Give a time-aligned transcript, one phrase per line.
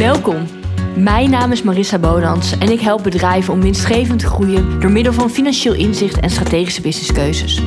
[0.00, 0.46] Welkom.
[0.96, 5.12] Mijn naam is Marissa Bonans en ik help bedrijven om winstgevend te groeien door middel
[5.12, 7.62] van financieel inzicht en strategische businesskeuzes.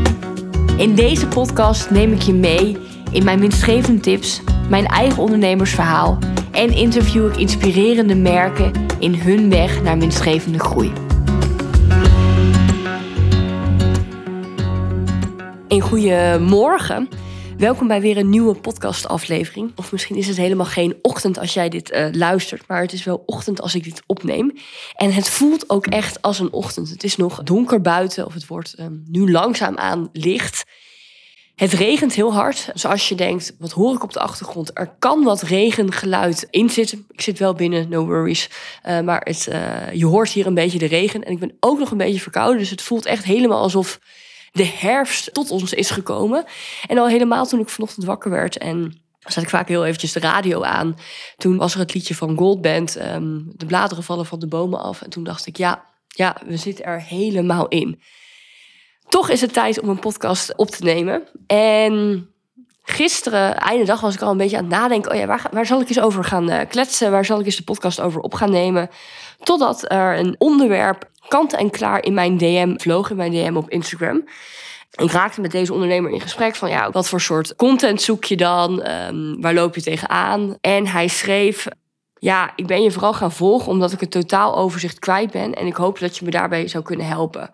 [0.78, 2.78] In deze podcast neem ik je mee
[3.12, 6.17] in mijn winstgevende tips, mijn eigen ondernemersverhaal
[6.51, 10.92] en interview ik inspirerende merken in hun weg naar winstgevende groei.
[15.68, 17.09] Een goede morgen.
[17.58, 19.71] Welkom bij weer een nieuwe podcastaflevering.
[19.75, 23.03] Of misschien is het helemaal geen ochtend als jij dit uh, luistert, maar het is
[23.03, 24.53] wel ochtend als ik dit opneem.
[24.95, 26.89] En het voelt ook echt als een ochtend.
[26.89, 30.63] Het is nog donker buiten, of het wordt um, nu langzaamaan licht.
[31.55, 32.70] Het regent heel hard.
[32.73, 34.71] Dus als je denkt, wat hoor ik op de achtergrond?
[34.73, 37.05] Er kan wat regengeluid in zitten.
[37.12, 38.49] Ik zit wel binnen, no worries.
[38.88, 41.23] Uh, maar het, uh, je hoort hier een beetje de regen.
[41.23, 42.59] En ik ben ook nog een beetje verkouden.
[42.59, 43.99] Dus het voelt echt helemaal alsof
[44.53, 46.45] de herfst tot ons is gekomen.
[46.88, 50.20] En al helemaal toen ik vanochtend wakker werd en zet ik vaak heel eventjes de
[50.20, 50.98] radio aan.
[51.37, 55.01] Toen was er het liedje van Goldband, um, de bladeren vallen van de bomen af.
[55.01, 58.01] En toen dacht ik, ja, ja, we zitten er helemaal in.
[59.09, 61.27] Toch is het tijd om een podcast op te nemen.
[61.48, 62.27] En
[62.84, 65.12] gisteren, einde dag, was ik al een beetje aan het nadenken.
[65.12, 67.12] Oh ja, waar, waar zal ik eens over gaan uh, kletsen?
[67.12, 68.90] Waar zal ik eens de podcast over op gaan nemen?
[69.44, 73.70] Totdat er een onderwerp kant en klaar in mijn DM vloog, in mijn DM op
[73.70, 74.23] Instagram.
[74.92, 78.38] Ik raakte met deze ondernemer in gesprek van ja, wat voor soort content zoek je
[78.38, 78.90] dan?
[78.90, 80.58] Um, waar loop je tegenaan?
[80.62, 81.67] En hij schreef,
[82.20, 85.66] ja, ik ben je vooral gaan volgen omdat ik het totaal overzicht kwijt ben en
[85.66, 87.52] ik hoop dat je me daarbij zou kunnen helpen.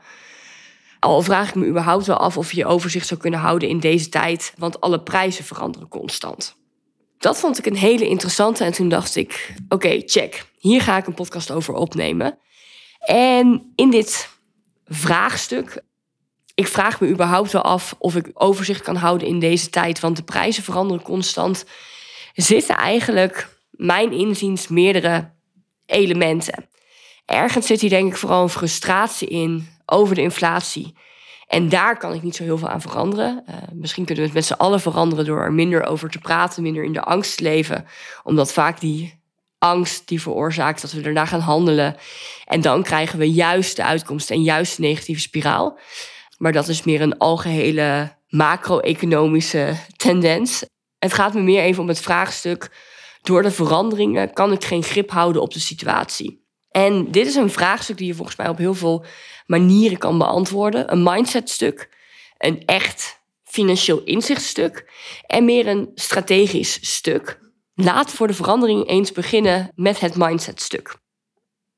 [0.99, 3.79] Al vraag ik me überhaupt wel af of je je overzicht zou kunnen houden in
[3.79, 6.58] deze tijd, want alle prijzen veranderen constant.
[7.19, 10.45] Dat vond ik een hele interessante en toen dacht ik, oké, check.
[10.59, 12.37] Hier ga ik een podcast over opnemen.
[12.99, 14.29] En in dit
[14.85, 15.81] vraagstuk,
[16.55, 20.15] ik vraag me überhaupt wel af of ik overzicht kan houden in deze tijd, want
[20.15, 21.65] de prijzen veranderen constant,
[22.33, 25.31] zitten eigenlijk mijn inziens meerdere
[25.85, 26.69] elementen.
[27.25, 30.93] Ergens zit hier denk ik vooral een frustratie in over de inflatie.
[31.49, 33.43] En daar kan ik niet zo heel veel aan veranderen.
[33.49, 36.63] Uh, misschien kunnen we het met z'n allen veranderen door er minder over te praten,
[36.63, 37.85] minder in de angst te leven.
[38.23, 39.19] Omdat vaak die
[39.57, 41.95] angst die veroorzaakt dat we daarna gaan handelen.
[42.45, 45.79] En dan krijgen we juist de uitkomst en juist de negatieve spiraal.
[46.37, 50.65] Maar dat is meer een algehele macro-economische tendens.
[50.99, 52.71] Het gaat me meer even om het vraagstuk:
[53.21, 56.38] door de veranderingen kan ik geen grip houden op de situatie.
[56.71, 59.05] En dit is een vraagstuk die je volgens mij op heel veel
[59.45, 60.91] manieren kan beantwoorden.
[60.91, 61.89] Een mindsetstuk,
[62.37, 64.91] een echt financieel inzichtstuk
[65.25, 67.39] en meer een strategisch stuk.
[67.73, 70.97] Laat voor de verandering eens beginnen met het mindsetstuk.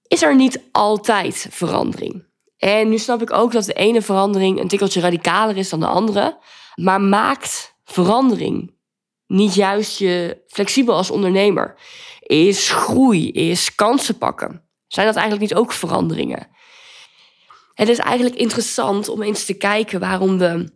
[0.08, 2.30] Is er niet altijd verandering?
[2.58, 5.88] En nu snap ik ook dat de ene verandering een tikkeltje radicaler is dan de
[5.88, 6.38] andere.
[6.76, 8.76] Maar maakt verandering
[9.28, 11.76] niet juist je flexibel als ondernemer?
[12.20, 14.70] Is groei, is kansen pakken?
[14.92, 16.48] Zijn dat eigenlijk niet ook veranderingen?
[17.74, 20.74] Het is eigenlijk interessant om eens te kijken waarom we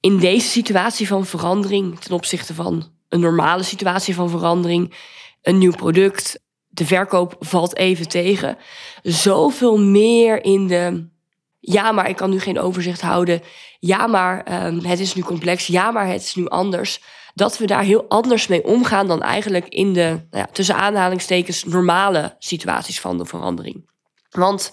[0.00, 4.94] in deze situatie van verandering ten opzichte van een normale situatie van verandering,
[5.42, 8.58] een nieuw product, de verkoop valt even tegen,
[9.02, 11.12] zoveel meer in de
[11.60, 13.42] ja, maar ik kan nu geen overzicht houden.
[13.80, 15.66] Ja, maar um, het is nu complex.
[15.66, 17.00] Ja, maar het is nu anders.
[17.34, 21.64] Dat we daar heel anders mee omgaan dan eigenlijk in de, nou ja, tussen aanhalingstekens,
[21.64, 23.90] normale situaties van de verandering.
[24.30, 24.72] Want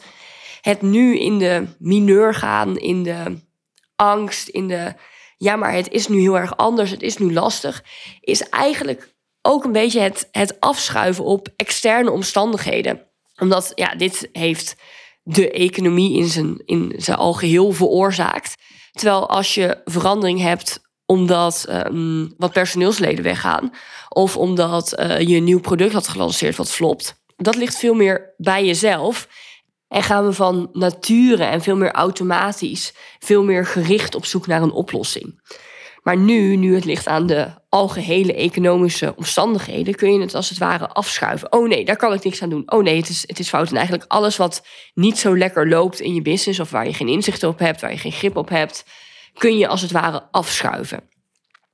[0.62, 3.38] het nu in de mineur gaan, in de
[3.96, 4.94] angst, in de
[5.38, 7.84] ja, maar het is nu heel erg anders, het is nu lastig,
[8.20, 13.08] is eigenlijk ook een beetje het, het afschuiven op externe omstandigheden.
[13.40, 14.76] Omdat ja, dit heeft
[15.24, 18.56] de economie in zijn, in zijn algeheel veroorzaakt.
[18.92, 20.81] Terwijl als je verandering hebt
[21.12, 23.74] omdat um, wat personeelsleden weggaan,
[24.10, 28.34] of omdat uh, je een nieuw product had gelanceerd wat flopt, dat ligt veel meer
[28.38, 29.28] bij jezelf.
[29.88, 34.62] En gaan we van nature en veel meer automatisch, veel meer gericht op zoek naar
[34.62, 35.42] een oplossing.
[36.04, 40.58] Maar nu, nu het ligt aan de algehele economische omstandigheden, kun je het als het
[40.58, 41.52] ware afschuiven.
[41.52, 42.72] Oh nee, daar kan ik niks aan doen.
[42.72, 43.70] Oh nee, het is, het is fout.
[43.70, 47.08] En eigenlijk alles wat niet zo lekker loopt in je business, of waar je geen
[47.08, 48.85] inzicht op hebt, waar je geen grip op hebt,
[49.38, 51.09] kun je als het ware afschuiven.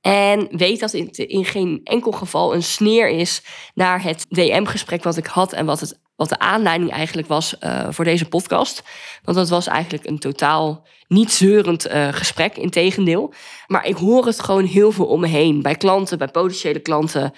[0.08, 3.42] En weet dat het in geen enkel geval een sneer is
[3.74, 7.86] naar het DM-gesprek wat ik had en wat het wat de aanleiding eigenlijk was uh,
[7.90, 8.82] voor deze podcast.
[9.22, 13.32] Want dat was eigenlijk een totaal niet zeurend uh, gesprek, in tegendeel.
[13.66, 15.62] Maar ik hoor het gewoon heel veel om me heen.
[15.62, 17.32] Bij klanten, bij potentiële klanten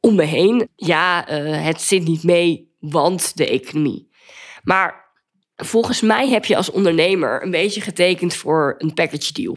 [0.00, 0.68] om me heen.
[0.76, 4.08] Ja, uh, het zit niet mee, want de economie.
[4.62, 5.12] Maar
[5.56, 9.56] volgens mij heb je als ondernemer een beetje getekend voor een package deal.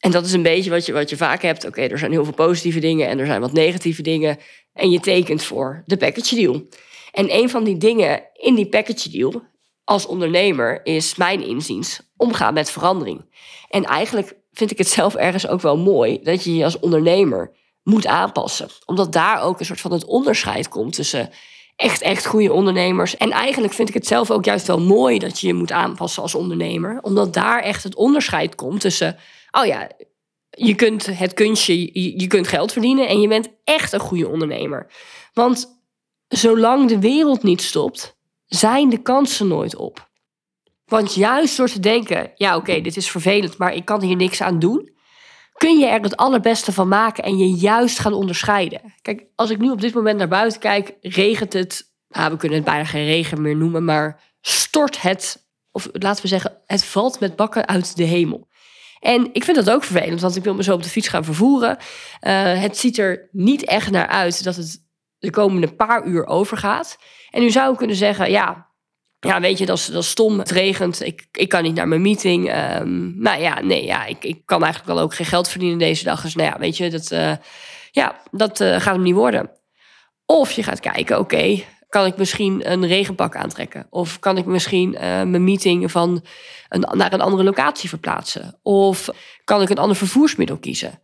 [0.00, 1.66] En dat is een beetje wat je, wat je vaak hebt.
[1.66, 4.38] Oké, er zijn heel veel positieve dingen en er zijn wat negatieve dingen.
[4.72, 6.62] en je tekent voor de package deal.
[7.12, 9.42] En een van die dingen in die package deal
[9.84, 13.24] als ondernemer is mijn inziens omgaan met verandering.
[13.68, 17.52] En eigenlijk vind ik het zelf ergens ook wel mooi dat je je als ondernemer
[17.82, 18.68] moet aanpassen.
[18.86, 21.30] Omdat daar ook een soort van het onderscheid komt tussen
[21.76, 23.16] echt, echt goede ondernemers.
[23.16, 26.22] En eigenlijk vind ik het zelf ook juist wel mooi dat je je moet aanpassen
[26.22, 26.98] als ondernemer.
[27.02, 29.16] Omdat daar echt het onderscheid komt tussen,
[29.50, 29.90] oh ja,
[30.50, 34.92] je kunt het kunstje, je, kunt geld verdienen en je bent echt een goede ondernemer.
[35.32, 35.82] Want
[36.28, 38.16] zolang de wereld niet stopt,
[38.46, 40.08] zijn de kansen nooit op.
[40.84, 44.42] Want juist door te denken, ja oké, dit is vervelend, maar ik kan hier niks
[44.42, 44.98] aan doen,
[45.52, 48.94] kun je er het allerbeste van maken en je juist gaan onderscheiden.
[49.02, 52.58] Kijk, als ik nu op dit moment naar buiten kijk, regent het, nou, we kunnen
[52.58, 57.20] het bijna geen regen meer noemen, maar stort het, of laten we zeggen, het valt
[57.20, 58.48] met bakken uit de hemel.
[59.00, 61.24] En ik vind dat ook vervelend, want ik wil me zo op de fiets gaan
[61.24, 61.76] vervoeren.
[62.20, 64.88] Uh, het ziet er niet echt naar uit dat het
[65.18, 66.98] de komende paar uur overgaat.
[67.30, 68.68] En nu zou kunnen zeggen, ja,
[69.18, 70.38] ja, weet je, dat is, dat stom.
[70.38, 71.04] Het regent.
[71.04, 72.54] Ik, ik kan niet naar mijn meeting.
[72.80, 76.04] Um, nou ja, nee, ja, ik, ik kan eigenlijk wel ook geen geld verdienen deze
[76.04, 76.22] dag.
[76.22, 77.32] Dus nou ja, weet je, dat, uh,
[77.90, 79.50] ja, dat uh, gaat hem niet worden.
[80.26, 83.86] Of je gaat kijken, oké, kan ik misschien een regenpak aantrekken?
[83.90, 86.24] Of kan ik misschien uh, mijn meeting van
[86.68, 88.58] naar een andere locatie verplaatsen?
[88.62, 89.08] Of
[89.44, 91.00] kan ik een ander vervoersmiddel kiezen?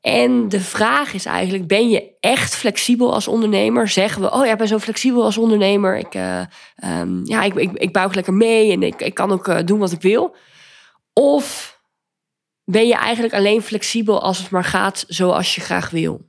[0.00, 3.88] En de vraag is eigenlijk, ben je echt flexibel als ondernemer?
[3.88, 5.98] Zeggen we, oh ja, ben zo flexibel als ondernemer.
[5.98, 6.40] Ik, uh,
[7.00, 9.92] um, ja, ik, ik, buig lekker mee en ik, ik kan ook uh, doen wat
[9.92, 10.36] ik wil.
[11.12, 11.78] Of
[12.64, 16.26] ben je eigenlijk alleen flexibel als het maar gaat zoals je graag wil?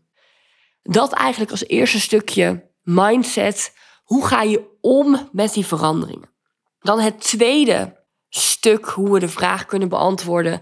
[0.84, 3.74] Dat eigenlijk als eerste stukje mindset.
[4.04, 6.30] Hoe ga je om met die veranderingen?
[6.80, 10.62] Dan het tweede stuk, hoe we de vraag kunnen beantwoorden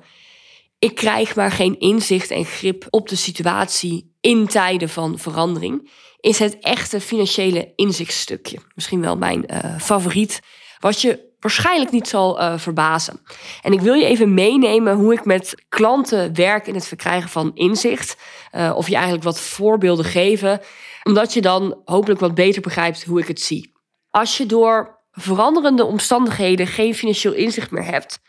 [0.79, 6.39] ik krijg maar geen inzicht en grip op de situatie in tijden van verandering, is
[6.39, 8.59] het echte financiële inzichtstukje.
[8.75, 10.39] Misschien wel mijn uh, favoriet,
[10.79, 13.21] wat je waarschijnlijk niet zal uh, verbazen.
[13.61, 17.51] En ik wil je even meenemen hoe ik met klanten werk in het verkrijgen van
[17.53, 18.17] inzicht.
[18.51, 20.61] Uh, of je eigenlijk wat voorbeelden geven,
[21.07, 23.73] omdat je dan hopelijk wat beter begrijpt hoe ik het zie.
[24.09, 28.19] Als je door veranderende omstandigheden geen financieel inzicht meer hebt,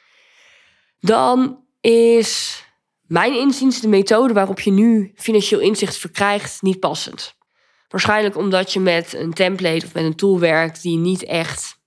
[1.01, 2.63] dan is
[3.03, 7.37] mijn inziens de methode waarop je nu financieel inzicht verkrijgt niet passend.
[7.89, 11.79] Waarschijnlijk omdat je met een template of met een tool werkt die niet echt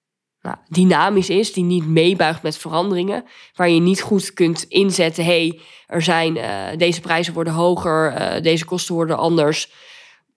[0.41, 5.59] nou, dynamisch is, die niet meebuigt met veranderingen, waar je niet goed kunt inzetten, hey,
[5.85, 9.71] er zijn, uh, deze prijzen worden hoger, uh, deze kosten worden anders.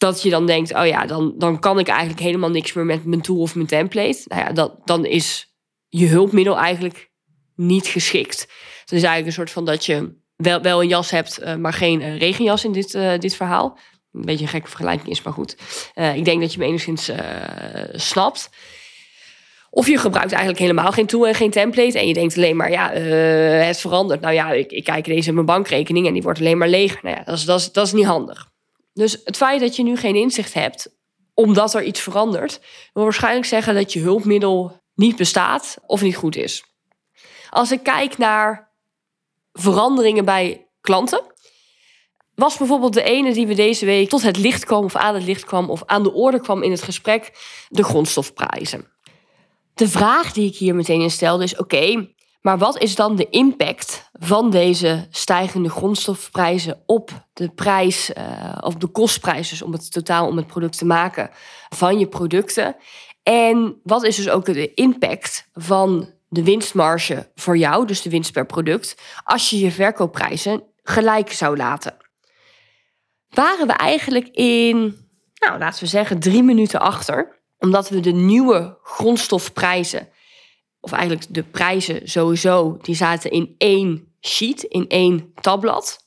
[0.04, 3.04] Dat je dan denkt, oh ja, dan, dan kan ik eigenlijk helemaal niks meer met
[3.04, 4.22] mijn tool of mijn template.
[4.24, 5.54] Nou ja, dat, dan is
[5.88, 7.10] je hulpmiddel eigenlijk
[7.56, 8.40] niet geschikt.
[8.80, 11.72] Het is eigenlijk een soort van dat je wel, wel een jas hebt, uh, maar
[11.72, 13.78] geen uh, regenjas in dit, uh, dit verhaal.
[14.12, 15.56] Een beetje een gekke vergelijking is, maar goed.
[16.14, 17.10] ik denk dat je me enigszins
[17.92, 18.50] snapt.
[19.70, 21.98] Of je gebruikt eigenlijk helemaal geen tool en geen template.
[21.98, 22.90] En je denkt alleen maar, ja,
[23.66, 24.20] het verandert.
[24.20, 27.02] Nou ja, ik, ik kijk deze in mijn bankrekening en die wordt alleen maar leeg.
[27.02, 28.52] Nou ja, dat is, dat, is, dat is niet handig.
[28.94, 30.88] Dus het feit dat je nu geen inzicht hebt,
[31.34, 32.60] omdat er iets verandert,
[32.92, 36.64] wil waarschijnlijk zeggen dat je hulpmiddel niet bestaat of niet goed is.
[37.50, 38.72] Als ik kijk naar
[39.52, 41.22] veranderingen bij klanten,
[42.34, 45.24] was bijvoorbeeld de ene die we deze week tot het licht kwam of aan het
[45.24, 47.32] licht kwam of aan de orde kwam in het gesprek,
[47.68, 48.92] de grondstofprijzen.
[49.74, 52.13] De vraag die ik hier meteen in stelde is: oké,
[52.44, 58.74] maar wat is dan de impact van deze stijgende grondstofprijzen op de prijs, uh, of
[58.74, 61.30] de kostprijs, dus om het totaal om het product te maken
[61.68, 62.76] van je producten?
[63.22, 68.32] En wat is dus ook de impact van de winstmarge voor jou, dus de winst
[68.32, 71.96] per product, als je je verkoopprijzen gelijk zou laten.
[73.28, 74.76] Waren we eigenlijk in,
[75.34, 80.08] nou laten we zeggen, drie minuten achter, omdat we de nieuwe grondstofprijzen,
[80.84, 86.06] of eigenlijk de prijzen sowieso, die zaten in één sheet, in één tabblad.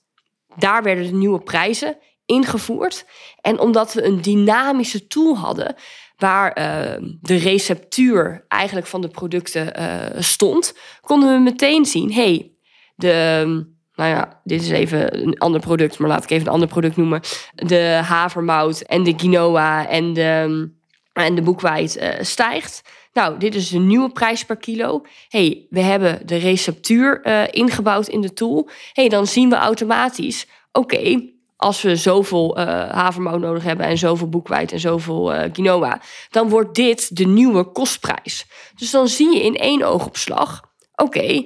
[0.56, 3.06] Daar werden de nieuwe prijzen ingevoerd.
[3.42, 5.76] En omdat we een dynamische tool hadden,
[6.18, 12.52] waar uh, de receptuur eigenlijk van de producten uh, stond, konden we meteen zien: hey,
[12.96, 13.76] de.
[13.96, 16.98] Nou ja, dit is even een ander product, maar laat ik even een ander product
[16.98, 17.22] noemen.
[17.56, 20.70] De havermout en de quinoa en de,
[21.14, 22.82] en de boekwijd uh, stijgt.
[23.18, 25.06] Nou, dit is een nieuwe prijs per kilo.
[25.30, 28.70] hey, we hebben de receptuur ingebouwd in de tool.
[28.94, 31.22] hey, dan zien we automatisch, oké,
[31.56, 36.50] als we zoveel uh, havermout nodig hebben en zoveel boekwijd en zoveel uh, quinoa, dan
[36.50, 38.46] wordt dit de nieuwe kostprijs.
[38.76, 40.62] Dus dan zie je in één oogopslag,
[40.96, 41.46] oké,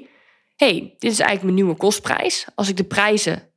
[0.56, 2.46] hey, dit is eigenlijk mijn nieuwe kostprijs.
[2.56, 3.50] Als ik de prijzen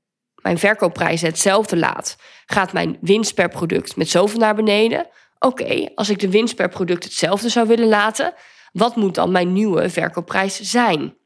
[0.42, 2.16] mijn verkoopprijzen hetzelfde laat,
[2.46, 5.06] gaat mijn winst per product met zoveel naar beneden.
[5.44, 8.34] Oké, als ik de winst per product hetzelfde zou willen laten,
[8.72, 11.16] wat moet dan mijn nieuwe verkoopprijs zijn?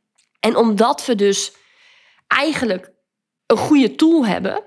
[0.40, 1.52] En omdat we dus
[2.26, 2.92] eigenlijk
[3.46, 4.62] een goede tool hebben,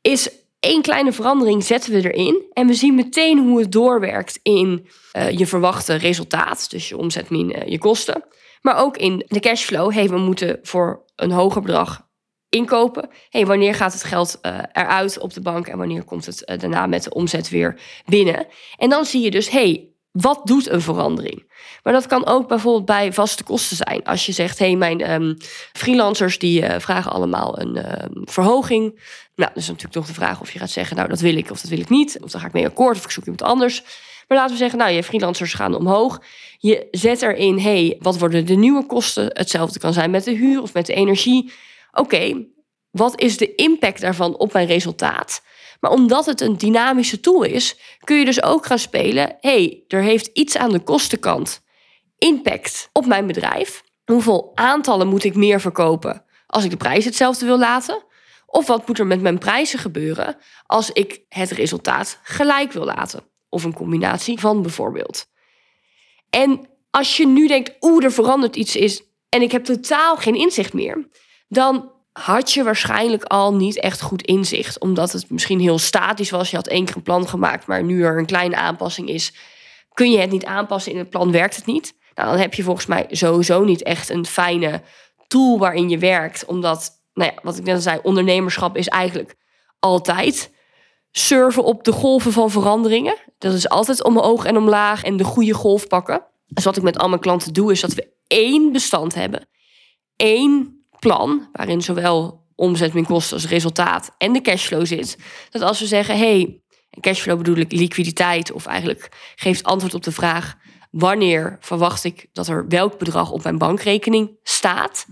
[0.00, 4.88] is één kleine verandering zetten we erin en we zien meteen hoe het doorwerkt in
[5.16, 8.24] uh, je verwachte resultaat, dus je omzet min uh, je kosten,
[8.60, 9.92] maar ook in de cashflow.
[9.92, 12.06] Hey, we moeten voor een hoger bedrag
[12.54, 13.08] inkopen.
[13.30, 16.86] Hey, wanneer gaat het geld uh, eruit op de bank en wanneer komt het daarna
[16.86, 18.46] met de omzet weer binnen?
[18.76, 21.52] En dan zie je dus, hey, wat doet een verandering?
[21.82, 24.04] Maar dat kan ook bijvoorbeeld bij vaste kosten zijn.
[24.04, 25.36] Als je zegt, hé, hey, mijn um,
[25.72, 27.84] freelancers die uh, vragen allemaal een uh,
[28.24, 29.00] verhoging.
[29.36, 31.60] Nou, dus natuurlijk toch de vraag of je gaat zeggen, nou, dat wil ik of
[31.60, 32.18] dat wil ik niet.
[32.22, 33.82] Of dan ga ik mee akkoord of ik zoek iemand anders.
[34.28, 36.22] Maar laten we zeggen, nou, je freelancers gaan omhoog.
[36.58, 39.30] Je zet erin, hé, hey, wat worden de nieuwe kosten?
[39.32, 41.52] Hetzelfde kan zijn met de huur of met de energie.
[41.94, 42.46] Oké,
[42.90, 45.42] wat is de impact daarvan op mijn resultaat?
[45.80, 49.36] Maar omdat het een dynamische tool is, kun je dus ook gaan spelen.
[49.40, 51.62] hey, er heeft iets aan de kostenkant
[52.18, 53.82] impact op mijn bedrijf.
[54.04, 58.04] Hoeveel aantallen moet ik meer verkopen als ik de prijs hetzelfde wil laten?
[58.46, 60.36] Of wat moet er met mijn prijzen gebeuren
[60.66, 63.22] als ik het resultaat gelijk wil laten?
[63.48, 65.26] Of een combinatie van bijvoorbeeld.
[66.30, 70.34] En als je nu denkt, oeh, er verandert iets is en ik heb totaal geen
[70.34, 71.08] inzicht meer,
[71.54, 74.78] dan had je waarschijnlijk al niet echt goed inzicht.
[74.78, 76.50] Omdat het misschien heel statisch was.
[76.50, 79.34] Je had één keer een plan gemaakt, maar nu er een kleine aanpassing is,
[79.92, 80.92] kun je het niet aanpassen.
[80.92, 81.94] In het plan werkt het niet.
[82.14, 84.82] Nou, dan heb je volgens mij sowieso niet echt een fijne
[85.26, 86.44] tool waarin je werkt.
[86.44, 89.34] Omdat, nou ja, wat ik net al zei, ondernemerschap is eigenlijk
[89.78, 90.52] altijd
[91.10, 93.16] surfen op de golven van veranderingen.
[93.38, 96.24] Dat is altijd omhoog en omlaag en de goede golf pakken.
[96.46, 99.48] Dus wat ik met al mijn klanten doe, is dat we één bestand hebben.
[100.16, 105.18] Eén plan, waarin zowel omzet min kosten als resultaat en de cashflow zit.
[105.50, 106.62] Dat als we zeggen, hey,
[107.00, 110.54] cashflow bedoel ik liquiditeit, of eigenlijk geeft antwoord op de vraag:
[110.90, 115.06] wanneer verwacht ik dat er welk bedrag op mijn bankrekening staat?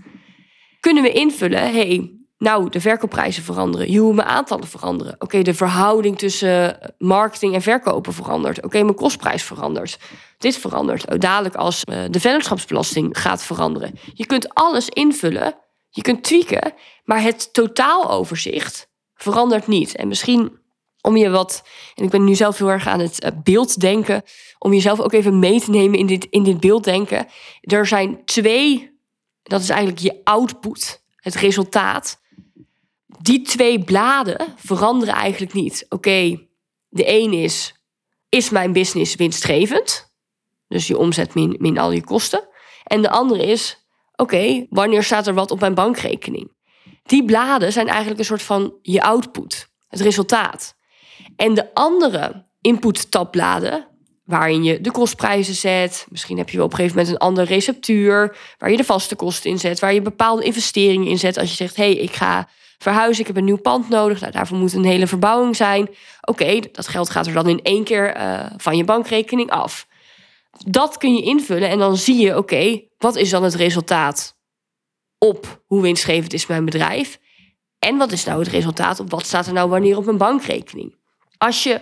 [0.79, 3.97] Kunnen we invullen, hey, nou, de verkoopprijzen veranderen.
[3.97, 5.15] Hoe mijn aantallen veranderen.
[5.19, 8.63] Oké, de verhouding tussen marketing en verkopen verandert.
[8.63, 9.99] Oké, mijn kostprijs verandert.
[10.37, 11.11] Dit verandert.
[11.11, 13.93] Ook dadelijk als uh, de vennootschapsbelasting gaat veranderen.
[14.13, 15.55] Je kunt alles invullen
[15.95, 16.73] je kunt tweaken,
[17.03, 19.95] maar het totaaloverzicht verandert niet.
[19.95, 20.61] En misschien
[21.01, 21.63] om je wat,
[21.95, 24.23] en ik ben nu zelf heel erg aan het uh, beelddenken,
[24.59, 27.27] om jezelf ook even mee te nemen in dit, in dit beelddenken.
[27.61, 28.99] Er zijn twee,
[29.43, 32.21] dat is eigenlijk je output, het resultaat.
[33.21, 35.85] Die twee bladen veranderen eigenlijk niet.
[35.89, 36.47] Oké,
[36.89, 37.73] de een is,
[38.29, 40.11] is mijn business winstgevend?
[40.67, 42.47] Dus je omzet min, min al je kosten.
[42.83, 43.82] En de andere is,
[44.15, 46.51] oké, wanneer staat er wat op mijn bankrekening?
[47.03, 50.75] Die bladen zijn eigenlijk een soort van je output, het resultaat.
[51.35, 53.87] En de andere input-tabbladen,
[54.23, 58.37] waarin je de kostprijzen zet, misschien heb je op een gegeven moment een andere receptuur,
[58.57, 61.37] waar je de vaste kosten in zet, waar je bepaalde investeringen in zet.
[61.37, 64.31] Als je zegt, hé, hey, ik ga verhuizen, ik heb een nieuw pand nodig, nou,
[64.31, 65.89] daarvoor moet een hele verbouwing zijn.
[66.21, 69.87] Oké, dat geld gaat er dan in één keer uh, van je bankrekening af.
[70.57, 74.37] Dat kun je invullen en dan zie je, oké, wat is dan het resultaat
[75.17, 77.19] op hoe winstgevend is mijn bedrijf?
[77.79, 80.95] En wat is nou het resultaat op wat staat er nou wanneer op mijn bankrekening?
[81.37, 81.81] Als je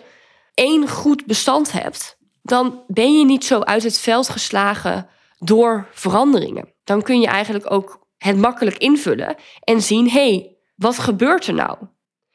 [0.53, 6.73] één goed bestand hebt, dan ben je niet zo uit het veld geslagen door veranderingen.
[6.83, 11.53] Dan kun je eigenlijk ook het makkelijk invullen en zien: hé, hey, wat gebeurt er
[11.53, 11.77] nou?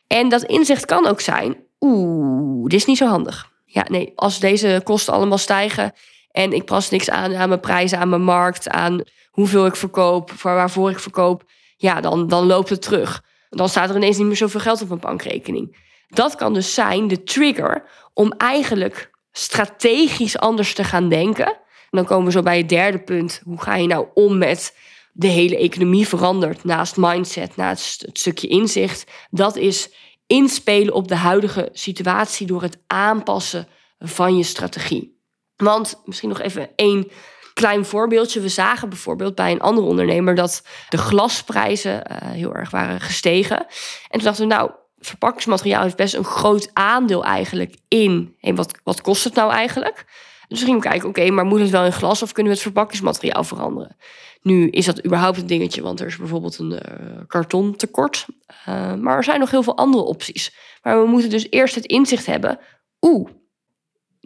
[0.06, 3.52] En dat inzicht kan ook zijn: oeh, dit is niet zo handig.
[3.64, 5.92] Ja, nee, als deze kosten allemaal stijgen
[6.36, 9.00] en ik pas niks aan aan mijn prijzen, aan mijn markt, aan
[9.30, 11.44] hoeveel ik verkoop, voor waarvoor ik verkoop.
[11.76, 13.22] Ja, dan, dan loopt het terug.
[13.48, 15.76] Dan staat er ineens niet meer zoveel geld op mijn bankrekening.
[16.08, 21.46] Dat kan dus zijn de trigger om eigenlijk strategisch anders te gaan denken.
[21.46, 21.56] En
[21.90, 23.40] dan komen we zo bij het derde punt.
[23.44, 24.76] Hoe ga je nou om met
[25.12, 29.04] de hele economie verandert naast mindset, naast het stukje inzicht?
[29.30, 29.90] Dat is
[30.26, 35.15] inspelen op de huidige situatie door het aanpassen van je strategie.
[35.56, 37.10] Want misschien nog even één
[37.54, 38.40] klein voorbeeldje.
[38.40, 43.58] We zagen bijvoorbeeld bij een andere ondernemer dat de glasprijzen uh, heel erg waren gestegen.
[43.58, 43.66] En
[44.10, 48.36] toen dachten we, nou, verpakkingsmateriaal heeft best een groot aandeel eigenlijk in.
[48.38, 50.04] Hey, wat, wat kost het nou eigenlijk?
[50.48, 52.66] Dus we gingen kijken, oké, maar moet het wel in glas of kunnen we het
[52.66, 53.96] verpakkingsmateriaal veranderen?
[54.42, 56.80] Nu is dat überhaupt een dingetje, want er is bijvoorbeeld een uh,
[57.26, 58.26] kartontekort.
[58.68, 60.54] Uh, maar er zijn nog heel veel andere opties.
[60.82, 62.58] Maar we moeten dus eerst het inzicht hebben.
[63.00, 63.30] Oeh,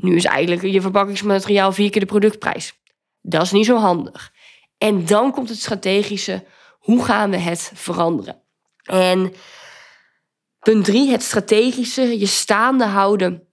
[0.01, 2.73] nu is eigenlijk je verpakkingsmateriaal vier keer de productprijs.
[3.21, 4.33] Dat is niet zo handig.
[4.79, 6.45] En dan komt het strategische,
[6.79, 8.43] hoe gaan we het veranderen?
[8.83, 9.33] En
[10.61, 13.49] Punt drie, het strategische, je staande houden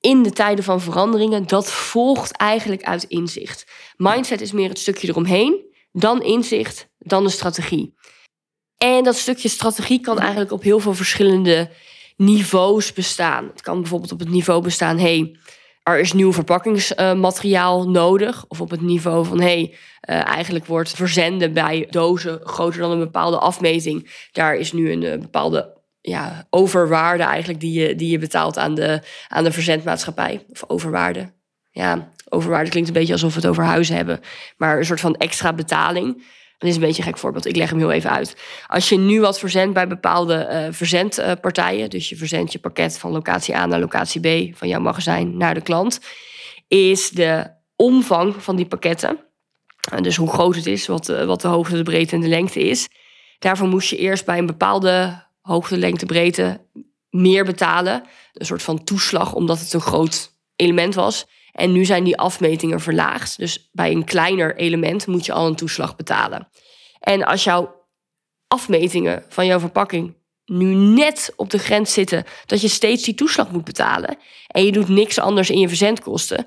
[0.00, 3.66] in de tijden van veranderingen, dat volgt eigenlijk uit inzicht.
[3.96, 7.94] Mindset is meer het stukje eromheen, dan inzicht, dan de strategie.
[8.76, 11.70] En dat stukje strategie kan eigenlijk op heel veel verschillende
[12.16, 13.46] niveaus bestaan.
[13.46, 15.36] Het kan bijvoorbeeld op het niveau bestaan, hey,
[15.82, 18.44] er is nieuw verpakkingsmateriaal nodig.
[18.48, 19.74] Of op het niveau van, hey,
[20.10, 24.10] uh, eigenlijk wordt verzenden bij dozen groter dan een bepaalde afmeting.
[24.32, 28.74] Daar is nu een uh, bepaalde ja, overwaarde eigenlijk die je, die je betaalt aan
[28.74, 30.44] de, aan de verzendmaatschappij.
[30.50, 31.32] Of overwaarde.
[31.70, 34.20] Ja, overwaarde klinkt een beetje alsof we het over huizen hebben.
[34.56, 36.22] Maar een soort van extra betaling.
[36.62, 37.46] Dat is een beetje een gek voorbeeld.
[37.46, 38.36] Ik leg hem heel even uit.
[38.66, 43.10] Als je nu wat verzendt bij bepaalde uh, verzendpartijen, dus je verzendt je pakket van
[43.10, 46.00] locatie A naar locatie B van jouw magazijn naar de klant,
[46.68, 49.18] is de omvang van die pakketten,
[50.00, 52.88] dus hoe groot het is, wat, wat de hoogte, de breedte en de lengte is.
[53.38, 56.60] Daarvoor moest je eerst bij een bepaalde hoogte, lengte, breedte
[57.10, 58.02] meer betalen.
[58.32, 61.26] Een soort van toeslag, omdat het een groot element was.
[61.52, 63.38] En nu zijn die afmetingen verlaagd.
[63.38, 66.48] Dus bij een kleiner element moet je al een toeslag betalen.
[67.00, 67.80] En als jouw
[68.48, 73.50] afmetingen van jouw verpakking nu net op de grens zitten dat je steeds die toeslag
[73.50, 74.16] moet betalen
[74.46, 76.46] en je doet niks anders in je verzendkosten,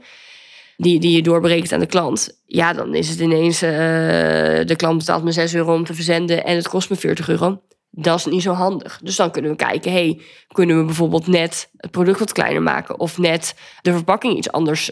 [0.77, 4.97] die, die je doorbreekt aan de klant, ja, dan is het ineens, uh, de klant
[4.97, 7.61] betaalt me 6 euro om te verzenden en het kost me 40 euro.
[7.97, 8.99] Dat is niet zo handig.
[9.03, 12.99] Dus dan kunnen we kijken, hey, kunnen we bijvoorbeeld net het product wat kleiner maken
[12.99, 14.91] of net de verpakking iets anders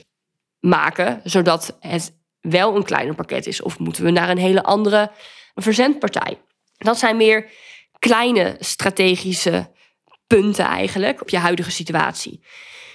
[0.59, 3.61] maken, zodat het wel een kleiner pakket is?
[3.61, 5.11] Of moeten we naar een hele andere
[5.55, 6.41] verzendpartij?
[6.77, 7.49] Dat zijn meer
[7.99, 9.71] kleine strategische
[10.27, 12.43] punten eigenlijk op je huidige situatie.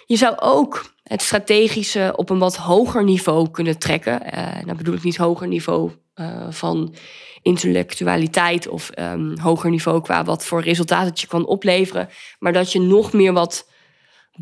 [0.06, 4.22] Je zou ook het strategische op een wat hoger niveau kunnen trekken.
[4.26, 6.94] Uh, nou bedoel ik niet hoger niveau uh, van
[7.42, 12.08] intellectualiteit of um, hoger niveau qua wat voor resultaten het je kan opleveren.
[12.38, 13.70] Maar dat je nog meer wat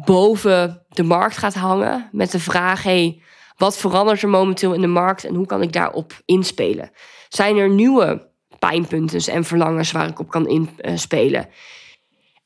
[0.05, 3.23] boven de markt gaat hangen met de vraag: hey,
[3.57, 6.91] wat verandert er momenteel in de markt en hoe kan ik daarop inspelen?
[7.29, 11.49] Zijn er nieuwe pijnpunten en verlangens waar ik op kan inspelen?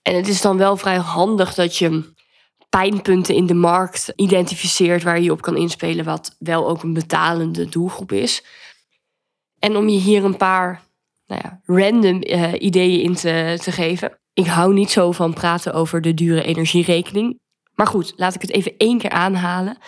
[0.02, 2.12] En het is dan wel vrij handig dat je
[2.68, 7.68] pijnpunten in de markt identificeert waar je op kan inspelen, wat wel ook een betalende
[7.68, 8.44] doelgroep is.
[9.60, 10.82] En om je hier een paar
[11.26, 14.18] nou ja, random uh, ideeën in te, te geven.
[14.32, 17.38] Ik hou niet zo van praten over de dure energierekening.
[17.74, 19.78] Maar goed, laat ik het even één keer aanhalen.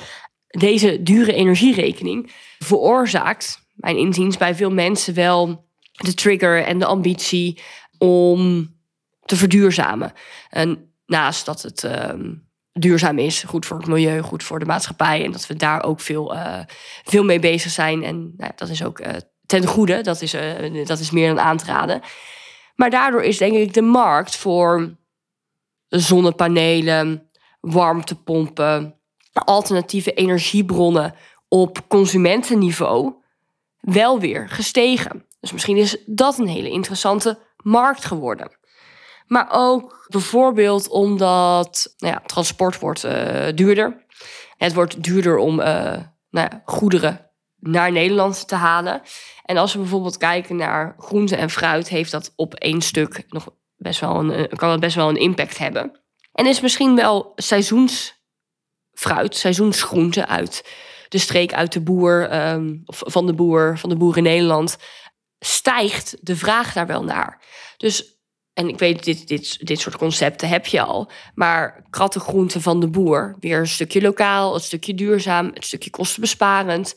[0.47, 7.61] Deze dure energierekening veroorzaakt, mijn inziens, bij veel mensen wel de trigger en de ambitie
[7.99, 8.71] om
[9.25, 10.13] te verduurzamen.
[10.51, 12.15] En naast dat het uh,
[12.73, 16.01] duurzaam is, goed voor het milieu, goed voor de maatschappij en dat we daar ook
[16.01, 16.61] veel, uh,
[17.05, 18.03] veel mee bezig zijn.
[18.03, 19.09] En nou, dat is ook uh,
[19.53, 22.01] ten goede, dat is, uh, dat is meer dan aan te raden.
[22.75, 24.97] Maar daardoor is denk ik de markt voor
[25.88, 28.95] zonnepanelen, warmtepompen,
[29.33, 31.15] alternatieve energiebronnen
[31.49, 33.15] op consumentenniveau
[33.81, 35.27] wel weer gestegen.
[35.41, 38.57] Dus misschien is dat een hele interessante markt geworden.
[39.27, 44.07] Maar ook bijvoorbeeld omdat nou ja, transport wordt uh, duurder.
[44.57, 45.67] Het wordt duurder om uh,
[46.31, 47.32] nou ja, goederen
[47.62, 49.03] naar Nederland te halen.
[49.44, 53.48] En als we bijvoorbeeld kijken naar groente en fruit, heeft dat op één stuk nog
[53.77, 56.01] best wel een, kan het best wel een impact hebben.
[56.33, 60.68] En is misschien wel seizoensfruit, seizoensgroente uit
[61.09, 64.77] de streek, uit de boer, um, of van de boer, van de boer in Nederland,
[65.38, 67.42] stijgt de vraag daar wel naar.
[67.77, 68.20] Dus,
[68.53, 72.88] en ik weet, dit, dit, dit soort concepten heb je al, maar krattengroenten van de
[72.88, 76.94] boer, weer een stukje lokaal, een stukje duurzaam, een stukje kostenbesparend.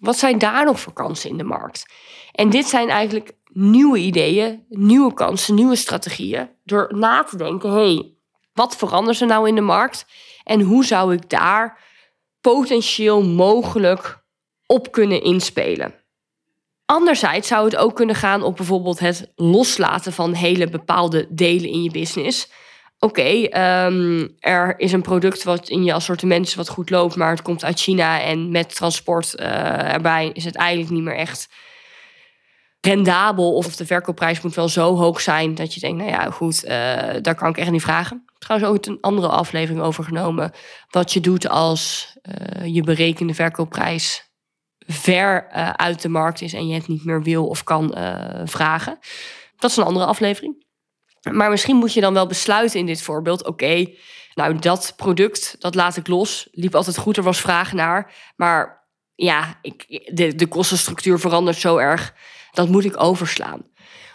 [0.00, 1.86] Wat zijn daar nog voor kansen in de markt?
[2.32, 6.50] En dit zijn eigenlijk nieuwe ideeën, nieuwe kansen, nieuwe strategieën.
[6.64, 8.12] Door na te denken, hey,
[8.52, 10.06] wat verandert er nou in de markt?
[10.44, 11.78] En hoe zou ik daar
[12.40, 14.24] potentieel mogelijk
[14.66, 15.94] op kunnen inspelen?
[16.84, 21.82] Anderzijds zou het ook kunnen gaan op bijvoorbeeld het loslaten van hele bepaalde delen in
[21.82, 22.50] je business.
[23.00, 27.30] Oké, ehm, er is een product wat in je assortiment is wat goed loopt, maar
[27.30, 31.48] het komt uit China en met transport uh, erbij is het eigenlijk niet meer echt
[32.80, 33.54] rendabel.
[33.54, 36.70] Of de verkoopprijs moet wel zo hoog zijn dat je denkt, nou ja, goed, uh,
[37.22, 38.24] daar kan ik echt niet vragen.
[38.38, 40.52] Trouwens ook een andere aflevering over genomen.
[40.90, 44.30] Wat je doet als uh, je berekende verkoopprijs
[44.78, 47.94] ver uit de markt is en je het niet meer wil of kan
[48.44, 48.98] vragen.
[49.56, 50.66] Dat is een andere aflevering.
[51.32, 53.86] Maar misschien moet je dan wel besluiten in dit voorbeeld: oké,
[54.34, 56.48] nou dat product, dat laat ik los.
[56.50, 58.14] Liep altijd goed, er was vraag naar.
[58.36, 59.84] Maar ja, ik,
[60.16, 62.14] de, de kostenstructuur verandert zo erg.
[62.52, 63.62] Dat moet ik overslaan.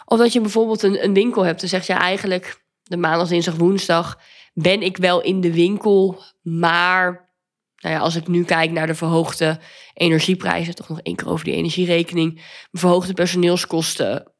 [0.04, 3.54] Of dat je bijvoorbeeld een, een winkel hebt en zegt ja, eigenlijk de maandag, dinsdag,
[3.54, 4.18] woensdag,
[4.52, 6.22] ben ik wel in de winkel.
[6.42, 7.32] Maar
[7.76, 9.58] nou ja, als ik nu kijk naar de verhoogde
[9.94, 14.33] energieprijzen, toch nog één keer over die energierekening, verhoogde personeelskosten,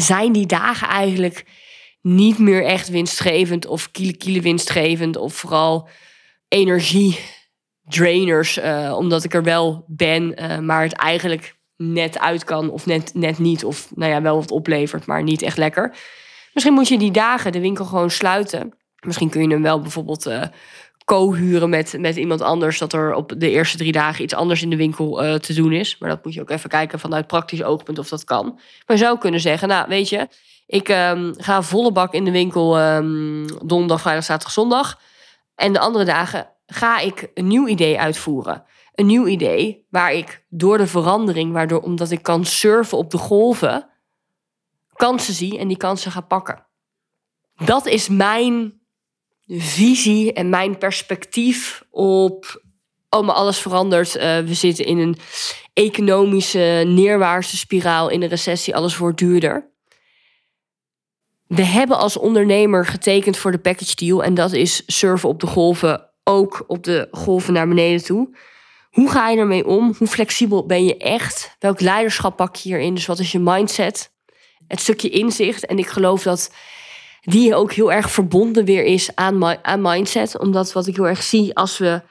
[0.00, 1.44] zijn die dagen eigenlijk
[2.00, 5.88] niet meer echt winstgevend of kiele winstgevend of vooral
[6.48, 12.86] energiedrainers, uh, omdat ik er wel ben, uh, maar het eigenlijk net uit kan of
[12.86, 13.64] net, net niet.
[13.64, 15.96] Of nou ja, wel wat oplevert, maar niet echt lekker.
[16.52, 18.76] Misschien moet je die dagen de winkel gewoon sluiten.
[19.06, 20.42] Misschien kun je hem wel bijvoorbeeld uh,
[21.08, 22.78] co-huren met, met iemand anders.
[22.78, 25.72] Dat er op de eerste drie dagen iets anders in de winkel uh, te doen
[25.72, 25.98] is.
[25.98, 28.44] Maar dat moet je ook even kijken vanuit praktisch oogpunt of dat kan.
[28.86, 30.28] Maar je zou kunnen zeggen, nou weet je,
[30.66, 35.00] ik um, ga volle bak in de winkel um, donderdag, vrijdag, zaterdag, zondag.
[35.54, 38.64] En de andere dagen ga ik een nieuw idee uitvoeren
[38.98, 43.18] een nieuw idee waar ik door de verandering, waardoor omdat ik kan surfen op de
[43.18, 43.88] golven,
[44.92, 46.66] kansen zie en die kansen ga pakken.
[47.64, 48.77] Dat is mijn
[49.48, 52.62] visie en mijn perspectief op.
[53.10, 54.16] Oh, alles verandert.
[54.16, 55.16] Uh, we zitten in een
[55.72, 59.70] economische neerwaartse spiraal, in een recessie, alles wordt duurder.
[61.46, 65.46] We hebben als ondernemer getekend voor de package deal en dat is surfen op de
[65.46, 68.36] golven, ook op de golven naar beneden toe.
[68.90, 69.94] Hoe ga je ermee om?
[69.98, 71.56] Hoe flexibel ben je echt?
[71.58, 72.94] Welk leiderschap pak je hierin?
[72.94, 74.12] Dus wat is je mindset?
[74.66, 75.66] Het stukje inzicht.
[75.66, 76.52] En ik geloof dat
[77.28, 80.38] die ook heel erg verbonden weer is aan, aan mindset.
[80.38, 82.02] Omdat wat ik heel erg zie als we.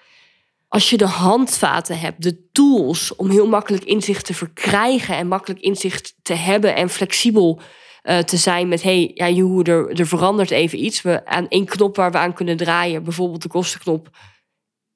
[0.69, 5.62] Als je de handvaten hebt, de tools om heel makkelijk inzicht te verkrijgen en makkelijk
[5.62, 7.60] inzicht te hebben en flexibel
[8.03, 11.01] uh, te zijn met hey, ja, joh, er, er verandert even iets.
[11.01, 14.10] We aan één knop waar we aan kunnen draaien, bijvoorbeeld de kostenknop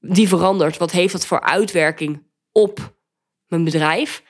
[0.01, 2.95] die verandert, wat heeft dat voor uitwerking op
[3.47, 4.23] mijn bedrijf,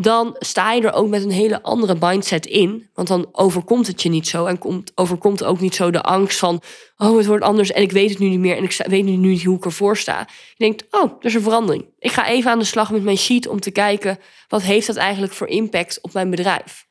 [0.00, 2.90] dan sta je er ook met een hele andere mindset in.
[2.94, 6.38] Want dan overkomt het je niet zo en komt, overkomt ook niet zo de angst
[6.38, 6.62] van,
[6.96, 9.16] oh, het wordt anders en ik weet het nu niet meer en ik weet nu
[9.16, 10.28] niet hoe ik ervoor sta.
[10.48, 11.84] Je denkt, oh, er is een verandering.
[11.98, 14.96] Ik ga even aan de slag met mijn sheet om te kijken, wat heeft dat
[14.96, 16.86] eigenlijk voor impact op mijn bedrijf?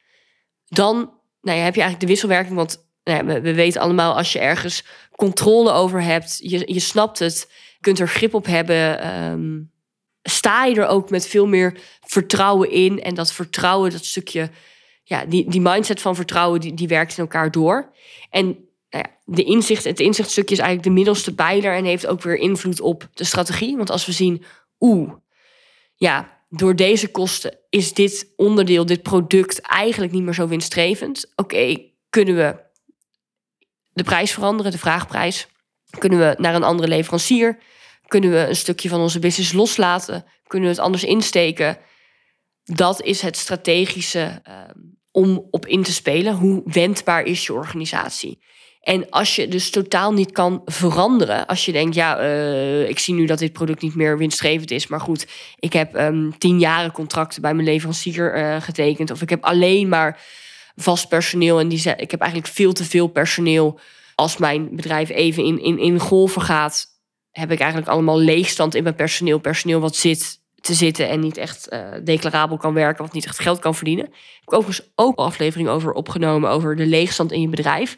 [0.65, 0.96] Dan
[1.41, 4.34] nou ja, heb je eigenlijk de wisselwerking, want nou ja, we, we weten allemaal, als
[4.34, 4.84] je ergens
[5.15, 9.08] controle over hebt, je, je snapt het kunt er grip op hebben.
[9.32, 9.72] Um,
[10.30, 13.02] sta je er ook met veel meer vertrouwen in.
[13.02, 14.50] En dat vertrouwen, dat stukje,
[15.04, 17.92] ja, die, die mindset van vertrouwen, die, die werkt in elkaar door.
[18.30, 18.46] En
[18.90, 22.36] nou ja, de inzicht, het inzichtstukje is eigenlijk de middelste pijler en heeft ook weer
[22.36, 23.78] invloed op de strategie.
[23.78, 24.44] Want als we zien,
[24.80, 25.12] oeh,
[25.96, 31.32] ja, door deze kosten is dit onderdeel, dit product eigenlijk niet meer zo winstgevend.
[31.36, 31.78] Oké,
[32.10, 32.56] kunnen we
[33.94, 35.48] de prijs veranderen, de vraagprijs?
[36.00, 37.58] Kunnen we naar een andere leverancier?
[38.08, 40.26] Kunnen we een stukje van onze business loslaten?
[40.48, 41.78] Kunnen we het anders insteken?
[42.63, 44.54] Dat is het strategische uh,
[45.12, 46.36] om op in te spelen.
[46.36, 48.39] Hoe wendbaar is je organisatie?
[48.82, 53.13] En als je dus totaal niet kan veranderen, als je denkt, ja, uh, ik zie
[53.13, 56.91] nu dat dit product niet meer winstgevend is, maar goed, ik heb um, tien jaren
[56.91, 60.22] contracten bij mijn leverancier uh, getekend, of ik heb alleen maar
[60.76, 63.80] vast personeel en die ik heb eigenlijk veel te veel personeel.
[64.15, 66.86] Als mijn bedrijf even in, in, in golven gaat,
[67.38, 69.39] heb ik eigenlijk allemaal leegstand in mijn personeel.
[69.39, 73.39] Personeel wat zit te zitten en niet echt uh, declarabel kan werken, wat niet echt
[73.39, 74.06] geld kan verdienen.
[74.06, 77.97] Ik heb overigens ook een aflevering over opgenomen over de leegstand in je bedrijf.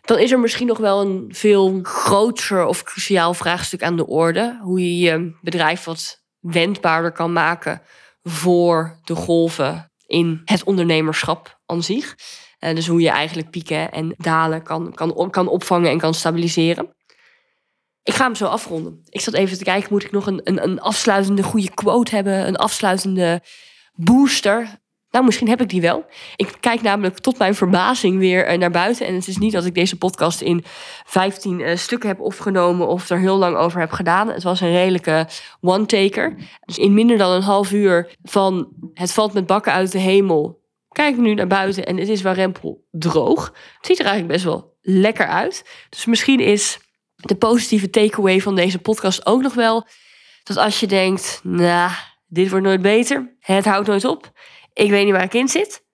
[0.00, 4.58] Dan is er misschien nog wel een veel groter of cruciaal vraagstuk aan de orde.
[4.62, 7.82] Hoe je je bedrijf wat wendbaarder kan maken
[8.22, 12.14] voor de golven in het ondernemerschap aan zich.
[12.60, 16.94] Uh, dus hoe je eigenlijk pieken en dalen kan, kan, kan opvangen en kan stabiliseren.
[18.04, 19.00] Ik ga hem zo afronden.
[19.08, 22.46] Ik zat even te kijken, moet ik nog een, een, een afsluitende goede quote hebben?
[22.46, 23.42] Een afsluitende
[23.94, 24.82] booster?
[25.10, 26.04] Nou, misschien heb ik die wel.
[26.36, 29.06] Ik kijk namelijk tot mijn verbazing weer eh, naar buiten.
[29.06, 30.64] En het is niet dat ik deze podcast in
[31.04, 34.28] 15 uh, eh, stukken heb opgenomen of er heel lang over heb gedaan.
[34.28, 35.28] Het was een redelijke
[35.60, 36.36] one-taker.
[36.64, 40.62] Dus in minder dan een half uur van het valt met bakken uit de hemel.
[40.88, 43.46] Kijk nu naar buiten en het is warempel droog.
[43.76, 45.86] Het ziet er eigenlijk best wel lekker uit.
[45.88, 46.78] Dus misschien is
[47.24, 49.86] de positieve takeaway van deze podcast ook nog wel.
[50.42, 51.90] Dat als je denkt, nou,
[52.26, 53.36] dit wordt nooit beter.
[53.40, 54.32] Het houdt nooit op.
[54.72, 55.84] Ik weet niet waar ik in zit.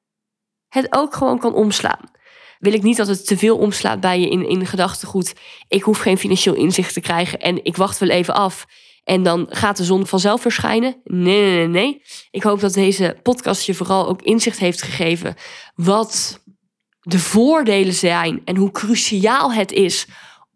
[0.69, 2.11] Het ook gewoon kan omslaan.
[2.59, 5.35] Wil ik niet dat het te veel omslaat bij je in, in gedachtegoed.
[5.69, 8.67] Ik hoef geen financieel inzicht te krijgen en ik wacht wel even af.
[9.05, 11.01] En dan gaat de zon vanzelf verschijnen.
[11.05, 12.03] Nee, nee, nee, nee.
[12.31, 15.35] Ik hoop dat deze podcast je vooral ook inzicht heeft gegeven.
[15.75, 16.43] Wat
[17.01, 20.07] de voordelen zijn en hoe cruciaal het is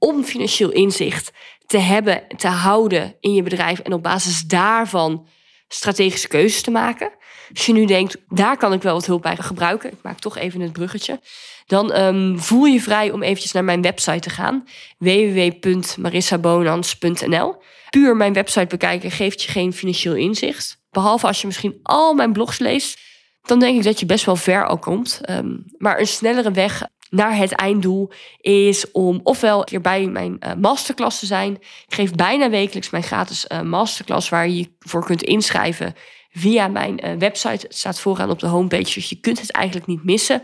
[0.05, 1.33] om financieel inzicht
[1.67, 5.27] te hebben, te houden in je bedrijf en op basis daarvan
[5.69, 7.13] strategische keuzes te maken.
[7.55, 9.93] Als je nu denkt, daar kan ik wel wat hulp bij gebruiken.
[9.93, 11.21] Ik maak toch even het bruggetje.
[11.67, 14.65] Dan ehm, voel je vrij om eventjes naar mijn website te gaan.
[14.99, 17.57] www.marissabonans.nl
[17.91, 20.83] Puur mijn website bekijken geeft je geen financieel inzicht.
[20.91, 22.99] Behalve als je misschien al mijn blogs leest.
[23.43, 25.21] Dan denk ik dat je best wel ver al komt.
[25.23, 30.53] Ehm, maar een snellere weg naar het einddoel is om ofwel hier bij mijn uh,
[30.55, 31.55] masterclass te zijn.
[31.55, 35.95] Ik geef bijna wekelijks mijn gratis uh, masterclass waar je je voor kunt inschrijven
[36.31, 37.67] via mijn uh, website.
[37.67, 40.43] Het staat vooraan op de homepage, dus je kunt het eigenlijk niet missen.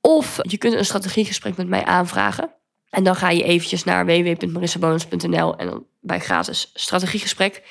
[0.00, 2.50] Of je kunt een strategiegesprek met mij aanvragen.
[2.90, 7.62] En dan ga je eventjes naar www.marissabonus.nl en dan bij gratis strategiegesprek.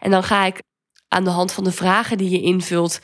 [0.00, 0.62] En dan ga ik
[1.08, 3.00] aan de hand van de vragen die je invult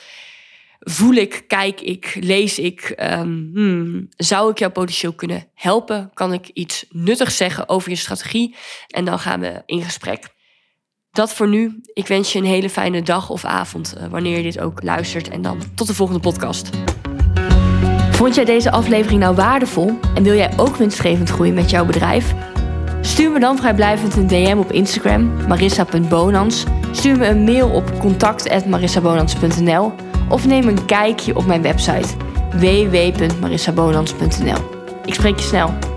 [0.80, 6.10] voel ik, kijk ik, lees ik, um, hmm, zou ik jou potentieel kunnen helpen?
[6.14, 8.56] Kan ik iets nuttigs zeggen over je strategie?
[8.86, 10.28] En dan gaan we in gesprek.
[11.10, 11.80] Dat voor nu.
[11.92, 15.28] Ik wens je een hele fijne dag of avond uh, wanneer je dit ook luistert.
[15.28, 16.70] En dan tot de volgende podcast.
[18.10, 22.34] Vond jij deze aflevering nou waardevol en wil jij ook winstgevend groeien met jouw bedrijf?
[23.00, 26.64] Stuur me dan vrijblijvend een DM op Instagram, marissa.bonans.
[26.92, 29.92] Stuur me een mail op contact.marissabonans.nl
[30.30, 32.08] of neem een kijkje op mijn website
[32.50, 34.78] www.marissabonans.nl.
[35.04, 35.89] Ik spreek je snel.